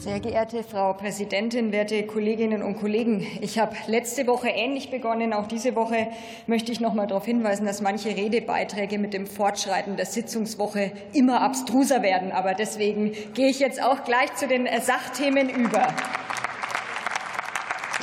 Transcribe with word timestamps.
Sehr 0.00 0.18
geehrte 0.18 0.62
Frau 0.62 0.94
Präsidentin, 0.94 1.72
werte 1.72 2.06
Kolleginnen 2.06 2.62
und 2.62 2.78
Kollegen! 2.78 3.26
Ich 3.42 3.58
habe 3.58 3.76
letzte 3.86 4.26
Woche 4.26 4.48
ähnlich 4.48 4.90
begonnen. 4.90 5.34
Auch 5.34 5.46
diese 5.46 5.76
Woche 5.76 6.08
möchte 6.46 6.72
ich 6.72 6.80
noch 6.80 6.94
mal 6.94 7.06
darauf 7.06 7.26
hinweisen, 7.26 7.66
dass 7.66 7.82
manche 7.82 8.08
Redebeiträge 8.08 8.98
mit 8.98 9.12
dem 9.12 9.26
Fortschreiten 9.26 9.96
der 9.96 10.06
Sitzungswoche 10.06 10.92
immer 11.12 11.42
abstruser 11.42 12.00
werden. 12.00 12.32
Aber 12.32 12.54
deswegen 12.54 13.12
gehe 13.34 13.48
ich 13.48 13.58
jetzt 13.60 13.82
auch 13.82 14.02
gleich 14.04 14.34
zu 14.36 14.48
den 14.48 14.66
Sachthemen 14.80 15.50
über. 15.50 15.88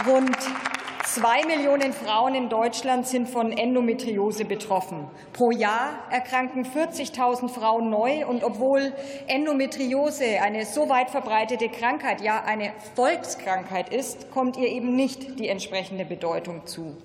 Rund 0.07 0.37
Zwei 1.13 1.45
Millionen 1.45 1.93
Frauen 1.93 2.35
in 2.35 2.49
Deutschland 2.49 3.07
sind 3.07 3.29
von 3.29 3.53
Endometriose 3.53 4.43
betroffen. 4.43 5.07
Pro 5.31 5.51
Jahr 5.51 6.03
erkranken 6.11 6.65
40.000 6.65 7.47
Frauen 7.47 7.89
neu. 7.89 8.27
Und 8.27 8.43
obwohl 8.43 8.93
Endometriose 9.27 10.41
eine 10.41 10.65
so 10.65 10.89
weit 10.89 11.09
verbreitete 11.09 11.69
Krankheit, 11.69 12.19
ja 12.19 12.43
eine 12.43 12.73
Volkskrankheit 12.95 13.87
ist, 13.87 14.31
kommt 14.31 14.57
ihr 14.57 14.67
eben 14.67 14.97
nicht 14.97 15.39
die 15.39 15.47
entsprechende 15.47 16.03
Bedeutung 16.03 16.67
zu. 16.67 16.97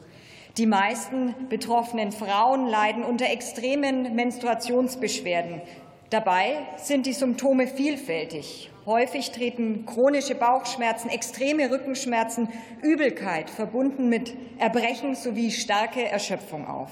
Die 0.58 0.66
meisten 0.66 1.48
betroffenen 1.48 2.10
Frauen 2.10 2.66
leiden 2.66 3.04
unter 3.04 3.26
extremen 3.26 4.16
Menstruationsbeschwerden. 4.16 5.62
Dabei 6.12 6.58
sind 6.76 7.06
die 7.06 7.14
Symptome 7.14 7.66
vielfältig. 7.66 8.70
Häufig 8.84 9.30
treten 9.30 9.86
chronische 9.86 10.34
Bauchschmerzen, 10.34 11.08
extreme 11.08 11.70
Rückenschmerzen, 11.70 12.50
Übelkeit 12.82 13.48
verbunden 13.48 14.10
mit 14.10 14.36
Erbrechen 14.58 15.14
sowie 15.14 15.50
starke 15.50 16.04
Erschöpfung 16.06 16.68
auf. 16.68 16.90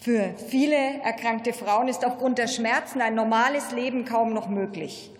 Für 0.00 0.34
viele 0.48 1.00
erkrankte 1.04 1.52
Frauen 1.52 1.86
ist 1.86 2.04
aufgrund 2.04 2.38
der 2.38 2.48
Schmerzen 2.48 3.00
ein 3.00 3.14
normales 3.14 3.70
Leben 3.70 4.04
kaum 4.04 4.32
noch 4.32 4.48
möglich. 4.48 5.12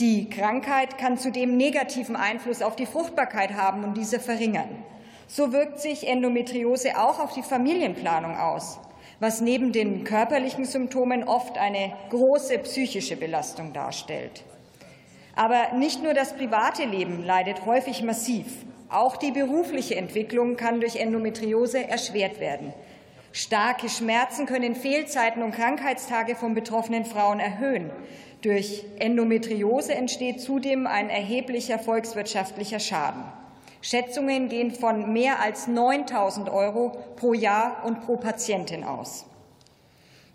Die 0.00 0.28
Krankheit 0.28 0.98
kann 0.98 1.18
zudem 1.18 1.56
negativen 1.56 2.16
Einfluss 2.16 2.62
auf 2.62 2.74
die 2.74 2.86
Fruchtbarkeit 2.86 3.52
haben 3.52 3.84
und 3.84 3.96
diese 3.96 4.18
verringern. 4.18 4.70
So 5.28 5.52
wirkt 5.52 5.78
sich 5.78 6.08
Endometriose 6.08 6.98
auch 6.98 7.20
auf 7.20 7.32
die 7.32 7.44
Familienplanung 7.44 8.36
aus, 8.36 8.80
was 9.20 9.40
neben 9.42 9.72
den 9.72 10.04
körperlichen 10.04 10.64
Symptomen 10.64 11.24
oft 11.24 11.58
eine 11.58 11.92
große 12.08 12.58
psychische 12.58 13.16
Belastung 13.16 13.72
darstellt. 13.72 14.42
Aber 15.36 15.74
nicht 15.76 16.02
nur 16.02 16.14
das 16.14 16.32
private 16.32 16.84
Leben 16.84 17.22
leidet 17.22 17.64
häufig 17.66 18.02
massiv. 18.02 18.46
Auch 18.88 19.16
die 19.16 19.30
berufliche 19.30 19.94
Entwicklung 19.94 20.56
kann 20.56 20.80
durch 20.80 20.96
Endometriose 20.96 21.86
erschwert 21.86 22.40
werden. 22.40 22.72
Starke 23.32 23.88
Schmerzen 23.88 24.46
können 24.46 24.74
Fehlzeiten 24.74 25.42
und 25.42 25.52
Krankheitstage 25.52 26.34
von 26.34 26.54
betroffenen 26.54 27.04
Frauen 27.04 27.38
erhöhen. 27.38 27.90
Durch 28.42 28.84
Endometriose 28.98 29.94
entsteht 29.94 30.40
zudem 30.40 30.86
ein 30.86 31.10
erheblicher 31.10 31.78
volkswirtschaftlicher 31.78 32.80
Schaden. 32.80 33.22
Schätzungen 33.82 34.48
gehen 34.48 34.70
von 34.70 35.12
mehr 35.12 35.40
als 35.40 35.68
9.000 35.68 36.52
Euro 36.52 36.96
pro 37.16 37.32
Jahr 37.32 37.82
und 37.84 38.00
pro 38.02 38.16
Patientin 38.16 38.84
aus. 38.84 39.26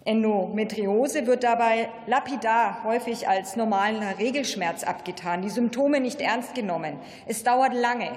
Endometriose 0.03 1.25
wird 1.25 1.43
dabei 1.43 1.89
lapidar 2.05 2.83
häufig 2.83 3.27
als 3.27 3.55
normaler 3.55 4.19
Regelschmerz 4.19 4.83
abgetan, 4.83 5.41
die 5.41 5.49
Symptome 5.49 5.99
nicht 5.99 6.21
ernst 6.21 6.53
genommen. 6.53 6.99
Es 7.25 7.43
dauert 7.43 7.73
lange, 7.73 8.11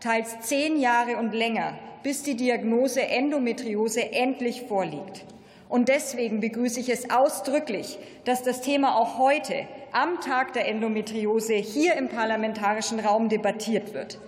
teils 0.00 0.40
zehn 0.40 0.78
Jahre 0.78 1.16
und 1.16 1.32
länger, 1.32 1.78
bis 2.02 2.22
die 2.22 2.36
Diagnose 2.36 3.02
Endometriose 3.02 4.12
endlich 4.12 4.62
vorliegt. 4.62 5.24
Und 5.70 5.88
deswegen 5.88 6.40
begrüße 6.40 6.80
ich 6.80 6.90
es 6.90 7.10
ausdrücklich, 7.10 7.98
dass 8.24 8.42
das 8.42 8.60
Thema 8.60 8.96
auch 8.96 9.18
heute 9.18 9.66
am 9.92 10.20
Tag 10.20 10.52
der 10.52 10.68
Endometriose 10.68 11.54
hier 11.54 11.94
im 11.94 12.08
parlamentarischen 12.08 13.00
Raum 13.00 13.28
debattiert 13.28 13.94
wird. 13.94 14.18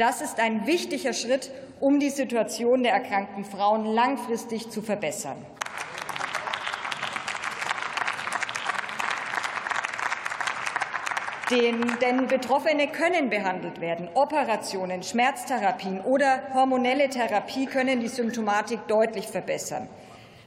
Das 0.00 0.22
ist 0.22 0.40
ein 0.40 0.66
wichtiger 0.66 1.12
Schritt, 1.12 1.50
um 1.78 2.00
die 2.00 2.08
Situation 2.08 2.82
der 2.82 2.94
erkrankten 2.94 3.44
Frauen 3.44 3.84
langfristig 3.84 4.70
zu 4.70 4.80
verbessern. 4.80 5.36
denn 11.50 12.28
Betroffene 12.28 12.86
können 12.86 13.28
behandelt 13.28 13.82
werden. 13.82 14.08
Operationen, 14.14 15.02
Schmerztherapien 15.02 16.00
oder 16.00 16.44
hormonelle 16.54 17.10
Therapie 17.10 17.66
können 17.66 18.00
die 18.00 18.08
Symptomatik 18.08 18.86
deutlich 18.86 19.26
verbessern. 19.26 19.86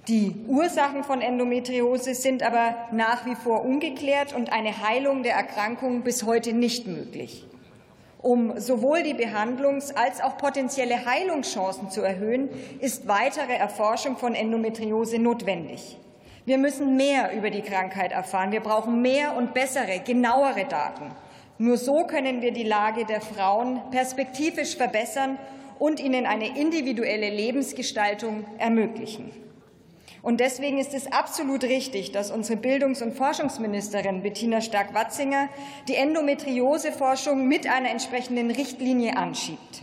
Die 0.07 0.33
Ursachen 0.47 1.03
von 1.03 1.21
Endometriose 1.21 2.15
sind 2.15 2.41
aber 2.41 2.87
nach 2.91 3.27
wie 3.27 3.35
vor 3.35 3.63
ungeklärt 3.65 4.33
und 4.33 4.51
eine 4.51 4.81
Heilung 4.81 5.21
der 5.21 5.35
Erkrankung 5.35 6.01
bis 6.01 6.23
heute 6.23 6.53
nicht 6.53 6.87
möglich. 6.87 7.45
Um 8.23 8.57
sowohl 8.57 9.03
die 9.03 9.13
Behandlungs- 9.13 9.93
als 9.93 10.21
auch 10.21 10.37
potenzielle 10.37 11.05
Heilungschancen 11.05 11.89
zu 11.89 12.01
erhöhen, 12.01 12.49
ist 12.79 13.05
weitere 13.05 13.53
Erforschung 13.53 14.15
von 14.15 14.33
Endometriose 14.33 15.19
notwendig. 15.19 15.97
Wir 16.45 16.57
müssen 16.57 16.95
mehr 16.95 17.33
über 17.35 17.49
die 17.49 17.61
Krankheit 17.61 18.13
erfahren. 18.13 18.53
Wir 18.53 18.61
brauchen 18.61 19.01
mehr 19.01 19.35
und 19.35 19.53
bessere, 19.53 19.99
genauere 19.99 20.63
Daten. 20.69 21.11
Nur 21.57 21.75
so 21.75 22.05
können 22.07 22.41
wir 22.41 22.53
die 22.53 22.63
Lage 22.63 23.05
der 23.05 23.19
Frauen 23.19 23.81
perspektivisch 23.91 24.77
verbessern 24.77 25.37
und 25.77 25.99
ihnen 25.99 26.25
eine 26.25 26.57
individuelle 26.57 27.29
Lebensgestaltung 27.29 28.45
ermöglichen. 28.57 29.31
Und 30.23 30.39
deswegen 30.39 30.77
ist 30.77 30.93
es 30.93 31.11
absolut 31.11 31.65
richtig, 31.65 32.13
dass 32.13 32.31
unsere 32.31 32.57
Bildungs- 32.57 33.01
und 33.01 33.13
Forschungsministerin 33.13 34.23
Bettina 34.23 34.61
Stark-Watzinger 34.61 35.49
die 35.89 35.95
Endometrioseforschung 35.95 37.45
mit 37.45 37.67
einer 37.67 37.89
entsprechenden 37.89 38.49
Richtlinie 38.49 39.17
anschiebt. 39.17 39.81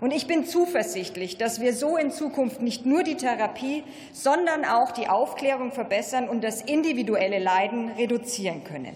Und 0.00 0.12
ich 0.12 0.28
bin 0.28 0.46
zuversichtlich, 0.46 1.38
dass 1.38 1.60
wir 1.60 1.74
so 1.74 1.96
in 1.96 2.12
Zukunft 2.12 2.62
nicht 2.62 2.86
nur 2.86 3.02
die 3.02 3.16
Therapie, 3.16 3.82
sondern 4.12 4.64
auch 4.64 4.92
die 4.92 5.08
Aufklärung 5.08 5.72
verbessern 5.72 6.28
und 6.28 6.44
das 6.44 6.62
individuelle 6.62 7.40
Leiden 7.40 7.88
reduzieren 7.90 8.62
können. 8.62 8.94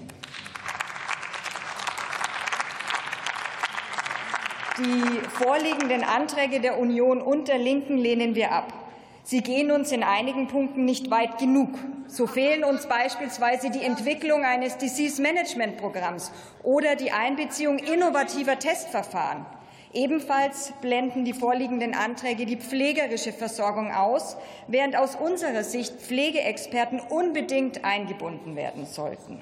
Die 4.79 5.29
vorliegenden 5.29 6.05
Anträge 6.05 6.61
der 6.61 6.79
Union 6.79 7.21
und 7.21 7.49
der 7.49 7.59
Linken 7.59 7.99
lehnen 7.99 8.37
wir 8.37 8.53
ab. 8.53 8.84
Sie 9.27 9.41
gehen 9.41 9.71
uns 9.71 9.91
in 9.91 10.03
einigen 10.03 10.49
Punkten 10.49 10.85
nicht 10.85 11.11
weit 11.11 11.39
genug. 11.39 11.71
So 12.09 12.27
fehlen 12.27 12.63
uns 12.63 12.87
beispielsweise 12.87 13.71
die 13.71 13.83
Entwicklung 13.83 14.45
eines 14.45 14.77
Disease 14.77 15.21
Management 15.23 15.79
Programms 15.79 16.31
oder 16.63 16.95
die 16.95 17.11
Einbeziehung 17.11 17.79
innovativer 17.79 18.59
Testverfahren. 18.59 19.47
Ebenfalls 19.95 20.75
blenden 20.83 21.25
die 21.25 21.33
vorliegenden 21.33 21.95
Anträge 21.95 22.45
die 22.45 22.59
pflegerische 22.59 23.33
Versorgung 23.33 23.95
aus, 23.95 24.37
während 24.69 24.95
aus 24.95 25.17
unserer 25.17 25.65
Sicht 25.65 25.95
Pflegeexperten 25.95 27.01
unbedingt 27.01 27.83
eingebunden 27.83 28.57
werden 28.57 28.85
sollten. 28.85 29.39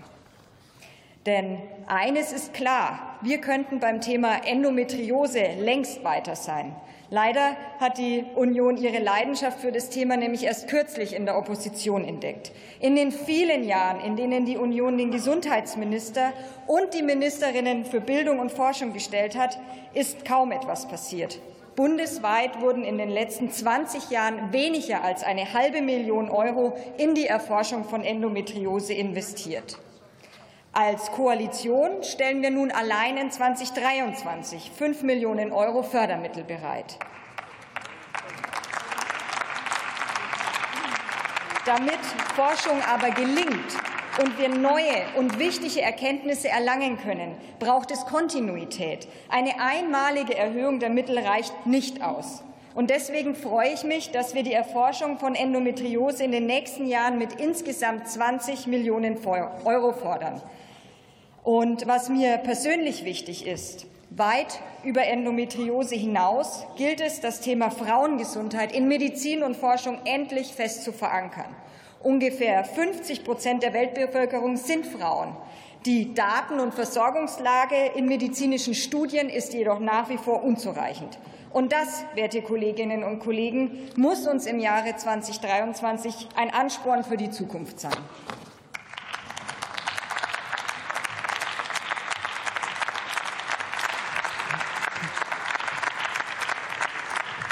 Denn 1.26 1.59
eines 1.87 2.32
ist 2.32 2.54
klar, 2.54 3.16
wir 3.22 3.38
könnten 3.38 3.81
beim 3.81 4.00
Thema 4.00 4.47
Endometriose 4.47 5.43
längst 5.59 6.04
weiter 6.04 6.37
sein. 6.37 6.76
Leider 7.12 7.56
hat 7.78 7.99
die 7.99 8.25
Union 8.37 8.78
ihre 8.78 8.99
Leidenschaft 8.99 9.61
für 9.61 9.71
das 9.71 9.91
Thema 9.91 10.17
nämlich 10.17 10.45
erst 10.45 10.67
kürzlich 10.67 11.15
in 11.15 11.27
der 11.27 11.37
Opposition 11.37 12.06
entdeckt. 12.06 12.53
In 12.81 12.97
den 12.97 13.12
vielen 13.12 13.65
Jahren, 13.65 14.00
in 14.00 14.17
denen 14.17 14.47
die 14.47 14.56
Union 14.56 14.97
den 14.97 15.11
Gesundheitsminister 15.11 16.33
und 16.67 16.95
die 16.95 17.03
Ministerinnen 17.03 17.84
für 17.84 18.00
Bildung 18.00 18.39
und 18.39 18.50
Forschung 18.50 18.95
gestellt 18.95 19.37
hat, 19.37 19.59
ist 19.93 20.25
kaum 20.25 20.53
etwas 20.53 20.89
passiert. 20.89 21.39
Bundesweit 21.77 22.62
wurden 22.62 22.82
in 22.82 22.97
den 22.97 23.11
letzten 23.11 23.50
20 23.50 24.08
Jahren 24.08 24.50
weniger 24.55 25.05
als 25.05 25.23
eine 25.23 25.53
halbe 25.53 25.82
Million 25.82 26.31
Euro 26.31 26.79
in 26.97 27.15
die 27.15 27.26
Erforschung 27.26 27.85
von 27.85 28.05
Endometriose 28.05 28.94
investiert. 28.94 29.76
Als 30.74 31.12
Koalition 31.12 32.02
stellen 32.02 32.40
wir 32.40 32.50
nun 32.50 32.70
allein 32.70 33.19
in 33.19 33.30
2023 33.30 34.70
5 34.70 35.02
Millionen 35.02 35.52
Euro 35.52 35.82
Fördermittel 35.82 36.44
bereit. 36.44 36.98
Damit 41.66 41.98
Forschung 42.34 42.80
aber 42.90 43.10
gelingt 43.10 43.76
und 44.19 44.38
wir 44.38 44.48
neue 44.48 45.04
und 45.19 45.38
wichtige 45.38 45.82
Erkenntnisse 45.82 46.48
erlangen 46.48 46.98
können, 46.98 47.36
braucht 47.58 47.90
es 47.90 48.06
Kontinuität. 48.06 49.06
Eine 49.28 49.60
einmalige 49.60 50.34
Erhöhung 50.34 50.80
der 50.80 50.88
Mittel 50.88 51.19
reicht 51.19 51.66
nicht 51.66 52.02
aus. 52.02 52.42
Und 52.74 52.88
deswegen 52.90 53.34
freue 53.34 53.72
ich 53.72 53.84
mich, 53.84 54.10
dass 54.10 54.34
wir 54.34 54.42
die 54.42 54.54
Erforschung 54.54 55.19
von 55.19 55.34
Endometriose 55.34 56.24
in 56.24 56.32
den 56.32 56.46
nächsten 56.46 56.86
Jahren 56.86 57.19
mit 57.19 57.34
insgesamt 57.34 58.08
20 58.08 58.66
Millionen 58.66 59.19
Euro 59.26 59.92
fordern. 59.92 60.40
Und 61.42 61.86
was 61.86 62.08
mir 62.08 62.38
persönlich 62.38 63.04
wichtig 63.04 63.46
ist, 63.46 63.86
weit 64.10 64.60
über 64.84 65.04
Endometriose 65.04 65.94
hinaus 65.94 66.64
gilt 66.76 67.00
es, 67.00 67.20
das 67.20 67.40
Thema 67.40 67.70
Frauengesundheit 67.70 68.72
in 68.72 68.88
Medizin 68.88 69.42
und 69.42 69.56
Forschung 69.56 69.98
endlich 70.04 70.54
fest 70.54 70.84
zu 70.84 70.92
verankern. 70.92 71.54
Ungefähr 72.02 72.64
50 72.64 73.22
Prozent 73.22 73.62
der 73.62 73.72
Weltbevölkerung 73.72 74.56
sind 74.56 74.87
Frauen. 74.87 75.37
Die 75.87 76.14
Daten- 76.14 76.60
und 76.60 76.75
Versorgungslage 76.75 77.93
in 77.96 78.06
medizinischen 78.06 78.75
Studien 78.75 79.28
ist 79.28 79.52
jedoch 79.52 79.78
nach 79.78 80.08
wie 80.08 80.19
vor 80.19 80.43
unzureichend. 80.43 81.19
Und 81.52 81.72
das, 81.72 82.04
werte 82.14 82.43
Kolleginnen 82.43 83.04
und 83.04 83.20
Kollegen, 83.20 83.90
muss 83.96 84.26
uns 84.26 84.46
im 84.46 84.58
Jahre 84.58 84.96
2023 84.96 86.28
ein 86.34 86.50
Ansporn 86.50 87.04
für 87.04 87.16
die 87.16 87.31
Zukunft 87.31 87.78
sein. 87.78 87.93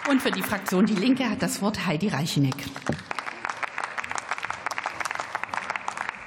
Und 0.08 0.20
für 0.23 0.32
die 0.32 0.43
Fraktion 0.43 0.87
Die 0.87 0.94
Linke 0.94 1.31
hat 1.31 1.41
das 1.41 1.62
Wort 1.62 1.87
Heidi 1.87 2.08
Reicheneck. 2.08 2.64